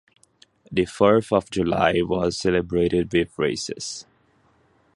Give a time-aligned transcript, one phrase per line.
[0.71, 4.07] The Fourth of July was celebrated with races.